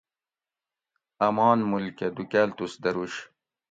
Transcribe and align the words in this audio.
آمان 1.27 1.59
مول 1.69 1.85
کہ 1.97 2.07
دو 2.15 2.23
کالتوس 2.31 2.73
دروش 2.83 3.13